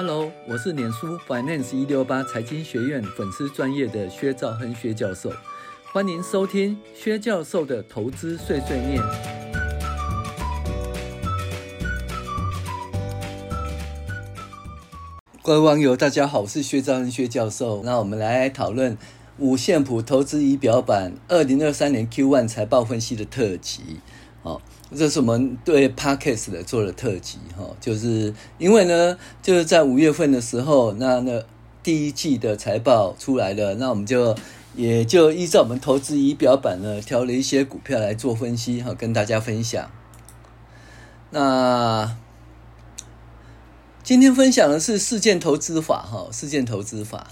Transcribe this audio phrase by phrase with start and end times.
[0.00, 5.32] Hello，我是脸书 Finance 一六八财经学院粉丝专业的薛兆亨薛教授，
[5.92, 9.02] 欢迎收听薛教授的投资碎碎念。
[15.42, 17.82] 各位网友，大家好，我是薛兆亨薛教授。
[17.84, 18.96] 那我们来讨论
[19.38, 23.98] 五线谱投资仪表板二零二三年 Q1 财报分析的特辑。
[24.42, 24.60] 好。
[24.96, 31.42] 这是我们对 Podcast 的做的特辑哈，就是因为呢，就是在五月份的时候，那那
[31.82, 34.34] 第一季的财报出来了，那我们就
[34.74, 39.90] 也就依照我们投资仪表板呢，挑了一些股票来做分析哈，跟大家分享。
[41.32, 42.16] 那
[44.02, 47.26] 今天分享的是事件投资法哈，事件投资法。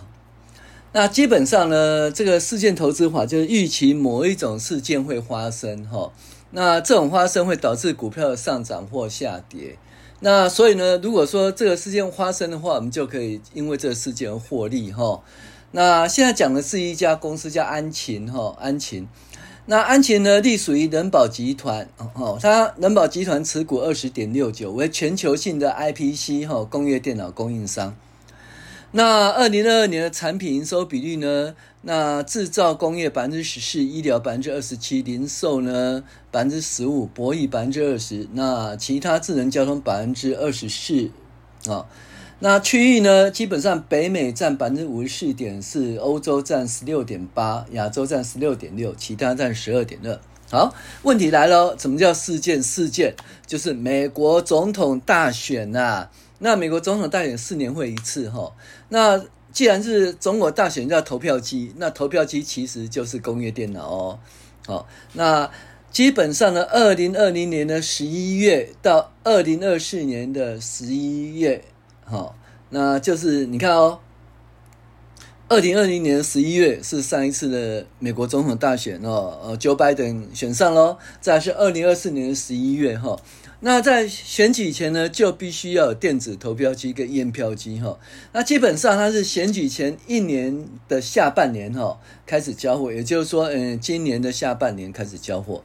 [0.92, 6.12] 那基本上呢，这个事件投资法就是预期某一种事件会发生哈。
[6.50, 9.76] 那这种发生会导致股票的上涨或下跌。
[10.20, 15.22] 那所以呢，如果说这个事件发生的话，我们就可以因为这个事件而获利哈。
[15.72, 19.06] 那现在讲的是一家公司叫安勤哈，安勤。
[19.66, 27.94] 那安勤呢，隶属于人保集团哦，它人保集团持股二十点六九，为全球性的 IPC 哈工业电脑供应商。
[28.96, 31.54] 那二零二二年的产品营收比率呢？
[31.82, 41.10] 那制造工业百分之十四，医疗百分之二十七，零售呢百分之十五，博弈百分之二十，那其他智能交通百分之二十四
[41.70, 41.84] 啊。
[42.38, 50.18] 那区域呢，基本上北美占百分之五十四点四，欧洲占十六点八，亚洲占十六点六，其他占十二点二。
[50.50, 52.62] 好，问题来了，什么叫事件？
[52.62, 53.14] 事件
[53.46, 56.10] 就是美国总统大选呐、啊。
[56.38, 58.52] 那美国总统大选四年会一次哈，
[58.90, 64.18] 那既然是中国大选叫投票机，那投票机其实就是工业电脑哦。
[64.66, 65.50] 好，那
[65.90, 71.64] 基本上呢，二零二零年的十一月到二零二四年的十一月，
[72.04, 72.36] 好，
[72.68, 74.00] 那就是你看哦，
[75.48, 83.16] 二零二零年十一月是上一次的美国总统大选哦，呃，Joe Biden 选上喽，再是二零二四年的十一月哈。
[83.60, 87.98] 那在选举前呢，就必须要有电子投票机跟验票机哈。
[88.32, 95.64] 那基本上它是选举前一年的下半年哈开始交货，也就是说，嗯，今年的下半年开始交货。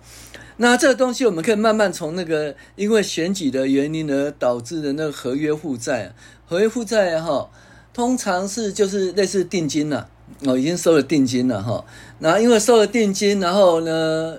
[0.56, 6.14] 那这个东西我们可以慢慢从那个因为选举的原因而导致的那个合约负债，
[6.46, 7.50] 合约负债哈，
[7.94, 10.10] 通常是就是类似定金了
[10.46, 11.84] 哦，已经收了定金了哈。
[12.20, 14.38] 那因为收了定金，然后呢，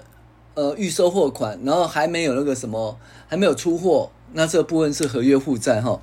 [0.54, 2.98] 呃，预收货款，然后还没有那个什么。
[3.32, 6.02] 还没有出货，那这部分是合约负债哈。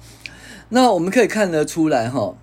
[0.69, 2.35] 那我们可以看得出来哈，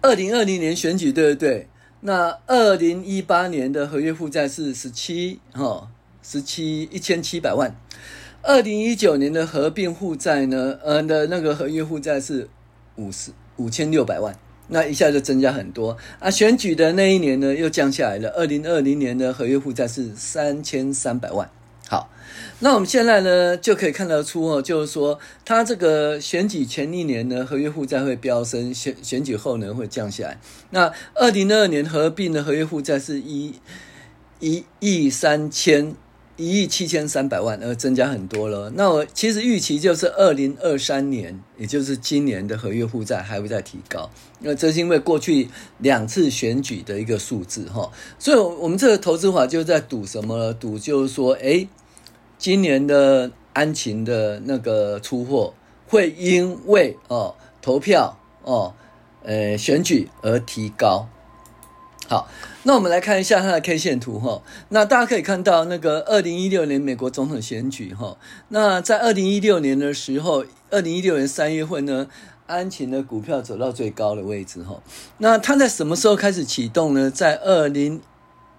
[0.00, 1.68] 二零二零年选举对不对？
[2.00, 5.88] 那二零一八年的合约负债是十七哈，
[6.20, 7.76] 十七一千七百万。
[8.42, 12.48] 二零一九年的合并负债呢，呃的那个合约负债是
[12.96, 16.28] 五十五千六百万，那一下就增加很多啊。
[16.28, 18.30] 选举的那一年呢，又降下来了。
[18.30, 21.48] 二零二零年的合约负债是三千三百万。
[21.88, 22.10] 好，
[22.60, 30.38] 那我们现在呢就可以看得出哦，就是说，它这个选举前一年呢，合约负债会飙升，选选举后呢会降下来。
[30.70, 33.54] 那二零二二年合并的合约负债是一
[34.40, 35.94] 一亿三千
[36.36, 38.70] 一亿七千三百万，而增加很多了。
[38.74, 44.10] 那我其实预期就是二零二三年，也就是今年的合约负债还会再提高。
[44.40, 50.52] 那这是因为过去两次选举的一个数字哈，所以我们这个投资法就在赌什么？
[50.54, 51.68] 赌就是说，诶，
[52.36, 55.54] 今年的安勤的那个出货
[55.86, 58.74] 会因为哦投票哦
[59.22, 61.08] 呃选举而提高。
[62.06, 62.28] 好，
[62.64, 64.42] 那我们来看一下它的 K 线图哈。
[64.68, 72.06] 那大家可以看到，那个二零一六年美国总统选举哈，那在二零一六年的时候，二零一六年三月份呢，
[72.46, 74.82] 安勤的股票走到最高的位置哈。
[75.16, 77.10] 那它在什么时候开始启动呢？
[77.10, 78.02] 在二零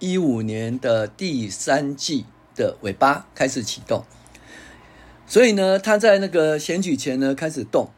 [0.00, 2.24] 一五年的第三季
[2.56, 4.04] 的尾巴开始启动。
[5.28, 7.90] 所以呢，它在那个选举前呢开始动。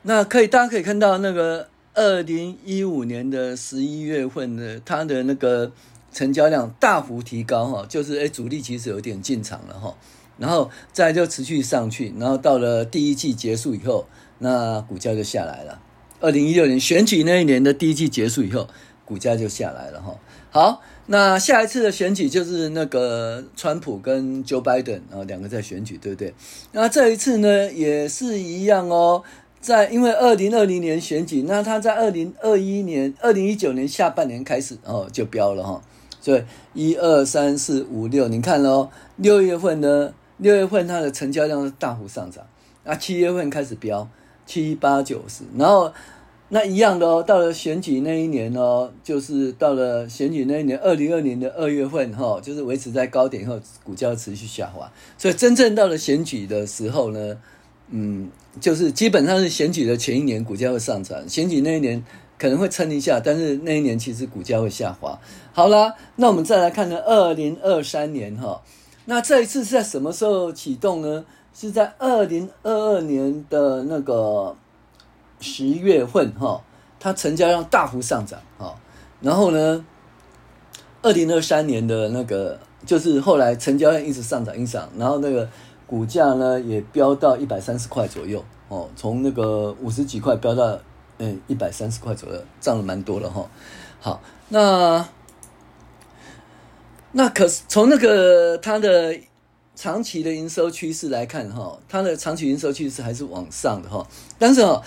[0.00, 1.68] 那可以，大家可以看到那个。
[1.94, 5.70] 二零一五年的十一月份呢，它的那个
[6.12, 9.96] 成交量大幅提高哈，就是诶主力其实有点进场了哈，
[10.36, 14.06] 然后再就持续上去，然后到了第一季结束以后，
[14.38, 15.80] 那股价就下来了。
[16.20, 18.68] 二零一六年选举那一年的第一季结束以后，
[19.04, 20.16] 股价就下来了哈。
[20.50, 26.32] 好，那下一次的选举就是那个川普跟 Joe Biden 啊两个在选举，对不对？
[26.72, 29.22] 那这一次呢也是一样哦。
[29.64, 35.82] 在因为二零二零年选举，那他在二零二一年、二零一九年下半年开始哦就飙了哈，
[36.20, 36.42] 所以
[36.74, 42.44] 一二三四五六，你看喽，六月份呢，六月份它的成交量是大幅上涨，
[42.84, 44.06] 啊七月份开始飙，
[44.44, 45.90] 七八九十，然后
[46.50, 57.38] 那一样的哦，到了选举那一年哦，就是到了选举那一年，二零二零的二月份哈、哦，就是维持在高点以后，股价持续下滑，所以真正到了选举的时候呢，
[57.96, 58.28] 嗯，
[58.60, 62.04] 就是基本上是选举的前一年股价会上涨，选举那一年
[62.36, 65.16] 可能会撑一下，但是那一年其实股价会下滑。
[65.52, 68.60] 好啦，那我们再来看呢，二零二三年哈、
[69.04, 71.24] 那这一次是在什么时候启动呢？
[71.54, 74.56] 是在二零二二年的那个
[75.38, 76.60] 十月份哈，
[76.98, 78.74] 它成交量大幅上涨哈，
[79.20, 79.86] 然后呢，
[81.02, 85.48] 二零二三年的那个就是后来成交量一直上涨，一直上，然后那个
[85.94, 90.76] 股价呢也飙到一百三十块左右哦，从那个五十几块飙到
[91.18, 93.48] 嗯一百三十块左右，涨了蛮多了哈。
[94.00, 95.06] 好，那
[97.12, 99.20] 那可是从那个它的。
[99.76, 104.06] 长期的营收趋势来看，哈，它的长期营收趋势还是往上的，哈。
[104.38, 104.80] 但是，哦，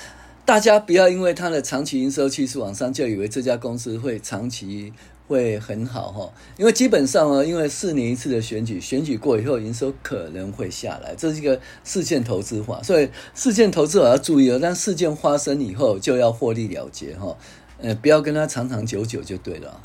[0.45, 4.93] 大家不要因为它的长期营收趋势往上，就以为这家公司会长期
[5.27, 6.33] 会很好，哈。
[6.57, 14.57] 因为基本上呢，因为四年一次的选举，选举过以后，营收可能会下来，这是一个事件投资法，所以事件投资我要注意哦。
[14.57, 17.37] 当事件发生以后，就要获利了结，哈，
[17.79, 19.79] 呃，不要跟它长长久久就对了。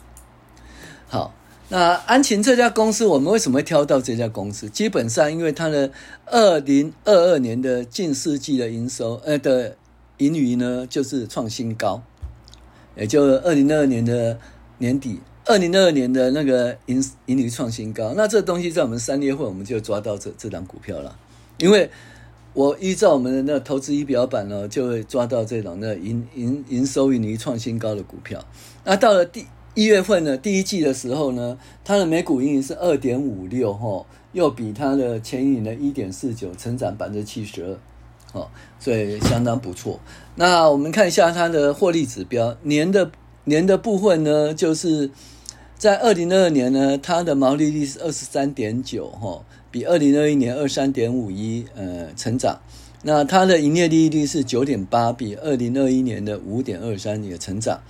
[1.08, 1.34] 好。
[1.68, 4.68] 那安勤这家公司，我们为什么会挑到这家公司？
[4.68, 5.90] 基本上，因为它的
[6.26, 9.74] 二零二二年的近世纪的营收，呃的
[10.18, 12.02] 盈余呢，就是创新高，
[12.94, 14.38] 也就二零二二年的
[14.76, 18.14] 年底，二零二二年的那个盈盈余创新高。
[18.16, 21.16] 那这东西在我们三月份我们就抓到这这档股票了，
[21.58, 21.90] 因为
[22.54, 28.44] 我依照我们的那个投资仪表板呢，就会抓到这种那盈盈营收盈余创新高的股票。
[28.84, 38.48] 那到了第一月份呢，第一季的时候呢，它的每股盈余是二点五六，哈，又比它的前一年的一点四九成长百分之七十二，哦，
[38.78, 39.98] 所以相当不错。
[40.36, 43.10] 那我们看一下它的获利指标，年的
[43.44, 45.10] 年的部分呢，就是
[45.76, 52.60] 在二零二二年呢，它的毛利率是二十三点九，哈，比二零二一年二三点五一，呃，成长。
[53.02, 57.80] 那它的营业利率是九点八，比二零二一年的五点二三也成长。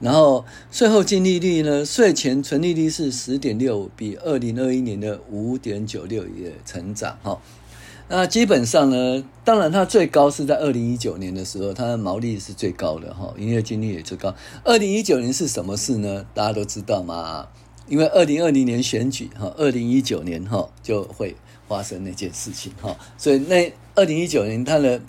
[0.00, 7.38] 然后税后净利率呢，税前纯利率是十点六，比二零二一年的五点九六也成长哈。
[8.08, 14.34] 那基本上呢，当然它最高是在二零一九年的时候，它的毛利是最高的哈，营业净利也最高。
[14.64, 16.26] 二零一九年是什么事呢？
[16.34, 17.48] 大家都知道嘛？
[17.88, 25.00] 因为二零二零年选举哈，二零一九年哈就会发生那件事情哈，所以那二零一九年它的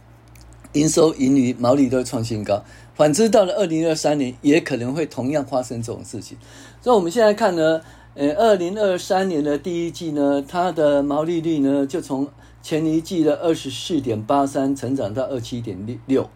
[0.73, 2.63] 营收、盈余、毛利都创新高。
[2.95, 6.37] 反之，到了二零二三年，也可能会同样发生这种事情。
[6.81, 7.81] 所以，我们现在看呢，
[8.15, 12.27] 呃，二零二三年的第一季呢，它的毛利率呢，就从
[12.61, 15.75] 前一季的二十四点八三成长到二七点
[16.05, 16.29] 六，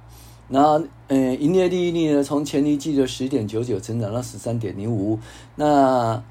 [0.50, 5.20] 然后，呃，营业利率呢，从前一季的十点九九成长到十三点零五，
[5.56, 6.24] 那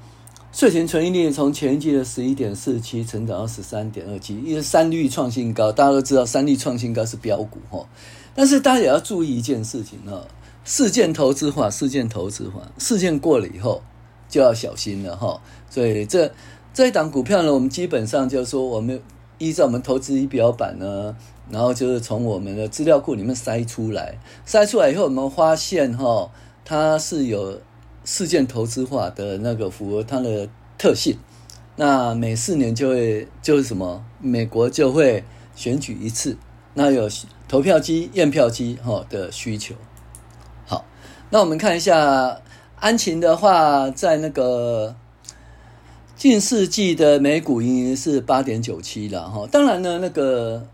[0.51, 7.87] 税前纯益率从前一季的十一点四七成长到十三点二七，因为三率创新高，大家都知道三率创新高是标股哈。
[8.35, 10.27] 但是大家也要注意一件事情哈，
[10.65, 13.81] 事件投资化，事件投资化，事件过了以后
[14.37, 15.41] 就要小心了哈。
[15.67, 16.31] 所以这
[16.71, 19.01] 这一档股票呢，我们基本上就是说，我们
[19.39, 21.15] 依照我们投资仪表板呢，
[21.49, 26.29] 然后就是从我们的资料库里面筛出来，筛出来以后，我们发现哈，
[26.63, 27.59] 它是有
[28.05, 31.17] 事件投资化的那个符合它的特性。
[31.75, 35.23] 那每四年就会就是什么，美国就会
[35.55, 36.37] 选举一次，
[36.73, 37.09] 那有。
[37.49, 39.73] 投票机、验票机，哈的需求。
[40.65, 40.83] 好，
[41.29, 42.41] 那我们看一下
[42.79, 44.95] 安勤的话，在那个
[46.15, 49.47] 近四季的每股盈余是八点九七了，哈。
[49.51, 50.67] 当然呢，那个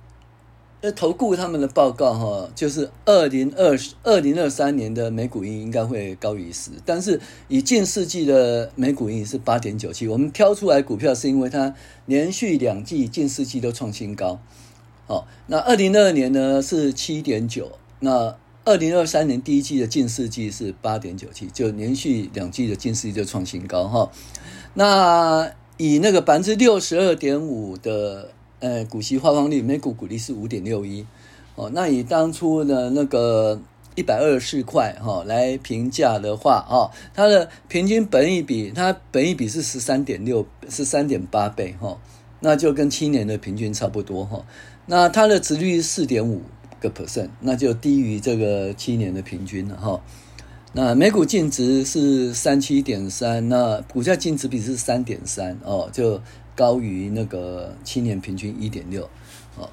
[0.81, 11.73] 呃投顾他们的报告，哈，就是二零二二零二三年的每股盈应该会高于十，但是以近四季的每股盈是八点九七，我们挑出来股票是因为它
[12.05, 14.41] 连续两季近四季都创新高。
[15.07, 24.09] 好，那二零二二年呢是七点九，那二零二三年第一季的近四季是八点九七，就连续两季的近四季就创新高哈。
[24.73, 28.29] 那以那个百分之六十二点五的
[28.59, 31.05] 呃股息发放率，每股股利是五点六一。
[31.55, 33.61] 哦，那以当初的那个
[33.95, 41.99] 一百二十四块哈来评价的话啊，它的平均本益比，它本益比是十三点六，十三点八倍哈，
[42.39, 44.45] 那就跟七年的平均差不多哈。
[44.85, 46.41] 那它的殖利率四点五
[46.87, 50.01] 个 percent，那就低于这个七年的平均了哈。
[50.73, 56.21] 那每股净值是三七点三，那股价净值比是三点三哦，就
[56.55, 59.03] 高于那个七年平均一点六
[59.55, 59.69] 哦。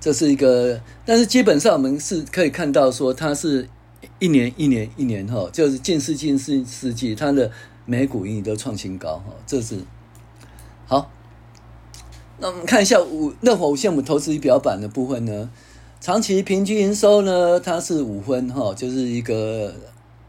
[0.00, 3.68] 这是一个，但是基本上我们是可以看到说，它是
[4.18, 7.50] 一年一年一年哈，就是近世近世世纪，它的
[7.86, 9.78] 每股盈余都创新高哈，这是
[10.86, 11.10] 好。
[12.42, 15.50] 那我们看一下五乐活五线谱投资仪表板的部分呢，
[16.00, 19.74] 长期平均营收呢，它是五分哈，就是一个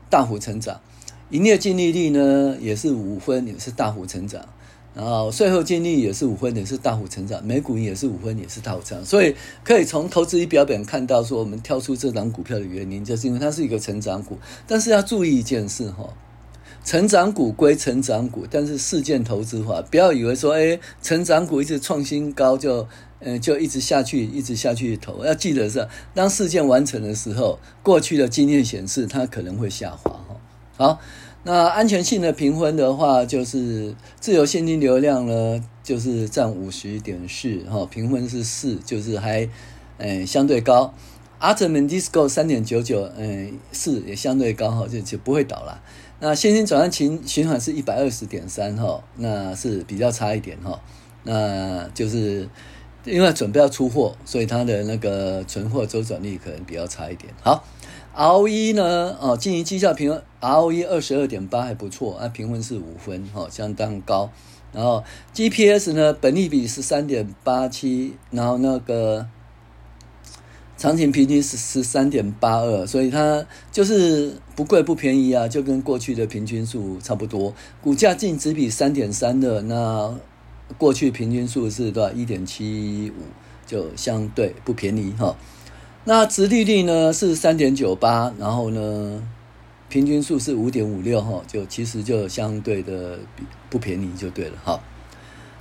[0.09, 0.81] 大幅成长，
[1.29, 4.45] 营业净利率呢也是五分，也是大幅成长。
[4.93, 9.05] 然后税后净利也是五分，也是大幅成长；每股也是五分，也是大幅成长。
[9.05, 14.37] 所以可以从投资仪表表看到，说我们挑出这档股票的原因，就是因为它是一个成长股。
[14.67, 16.09] 但是要注意一件事哈，
[16.83, 22.85] 成长股归成长股，但是事件投资法，不要以为说，哎，成长股一直创新高就，
[23.21, 25.23] 嗯，就一直下去，一直下去投。
[25.23, 30.35] 要记得是，当事件完成的时候，过去的经验显示它可能会下滑哈。
[30.77, 30.99] 好。
[31.43, 39.49] 那安全性的评分的话，就是自由现金流量呢，就是占五十点四，哈，评分是四，就是还，
[39.97, 40.93] 嗯，相对高。
[41.39, 45.81] Artemis Score 三点九九，嗯，四也相对高，哈，就就不会倒了。
[46.19, 50.79] 那现金转换循循环是一百二十点三，哈，那是比较差一点，哈，
[51.23, 52.47] 那就是
[53.05, 57.33] 因为准备要出货，所以它的那个存货周转率可能比较差一点。
[57.41, 57.63] 好。
[58.13, 59.15] ROE 呢？
[59.21, 64.29] 哦，经营绩效评分 ROE 二十二点八还不错啊，评分是五分，哦，相当高。
[64.73, 65.01] 然后
[65.33, 69.25] GPS 呢，本利比是三点八七，然后那个
[70.77, 77.53] 场景平均是十三点八二，所以它就是不贵不便宜啊，就跟过去的平均数差不多。
[77.81, 80.13] 股价净值比三点三的，那
[80.77, 82.11] 过去平均数是多少？
[82.13, 83.21] 一点七五，
[83.65, 85.35] 就相对不便宜哈。
[86.03, 89.21] 那殖利率呢是三点九八，然后呢，
[89.87, 93.19] 平均数是五点五六哈，就其实就相对的
[93.69, 94.79] 不便宜就对了哈。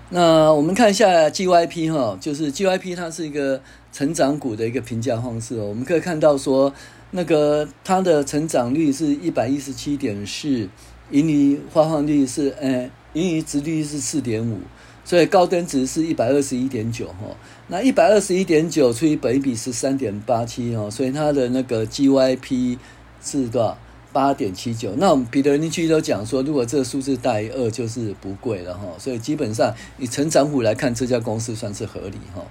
[0.08, 3.62] 那我们看一下 GYP 哈，就是 GYP 它是一个
[3.92, 5.66] 成长股的一个评价方式哦。
[5.66, 6.72] 我们可以看到说，
[7.12, 10.68] 那个它的成长率是一百一十七点四，
[11.10, 14.58] 盈余发放率是呃，盈余殖率是四点五。
[15.04, 17.36] 所以高登值是一百二十一点九哈，
[17.68, 22.78] 那一百二十一点九除以本益比是三点八七哦，所以它的那个 GYP
[23.22, 23.78] 是多少？
[24.12, 24.92] 八点七九。
[24.96, 28.82] 那我们彼得林区都讲说，如果这个数字大于二，就是不贵了哈。
[28.98, 32.42] 所以基本上以成长股来看，这家公司算是合理哈。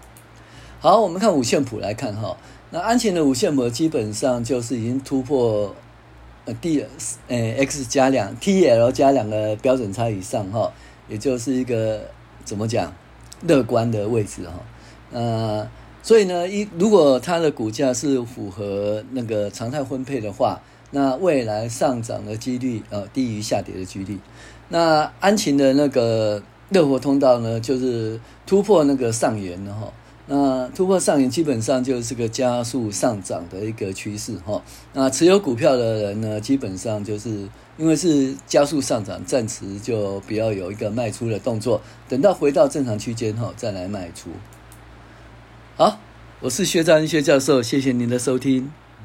[0.80, 2.38] 好，我们看五线谱来看哈，
[2.72, 5.76] 那安勤的五线谱基本上就是已经突破
[6.46, 6.86] 呃 D
[7.28, 10.72] 呃 X 加两 TL 加两个标准差以上哈，
[11.10, 12.10] 也就是一个。
[12.50, 12.92] 怎么讲？
[13.48, 14.54] 乐观的位置哈，
[15.14, 15.66] 呃，
[16.04, 20.60] 所以呢，一如果它的股价是符合那个常态分配的话，
[20.92, 24.20] 那未来上涨的几率呃低于下跌的几率。
[24.68, 29.94] 那安勤的那个热活通道呢，就是突破那个上缘了哈。
[30.28, 34.62] 那突破上沿基本上就是个加速上涨的一个趋势哈。
[34.92, 37.48] 那持有股票的人呢，基本上就是
[37.80, 44.32] 因为是加速上涨，暂时就不要有一个卖出的动作，等到回到正常区间后，再来卖出。
[45.78, 45.98] 好，
[46.42, 48.70] 我是薛兆亨薛教授，谢谢您的收听。